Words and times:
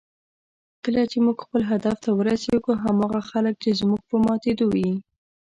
کله 0.83 1.01
چې 1.11 1.17
موږ 1.25 1.37
خپل 1.45 1.61
هدف 1.71 1.95
ته 2.03 2.09
ورسېږو، 2.13 2.73
هماغه 2.83 3.21
خلک 3.29 3.55
چې 3.63 3.77
زموږ 3.79 4.01
په 4.09 4.15
ماتېدو 4.25 4.67
یې 4.83 4.93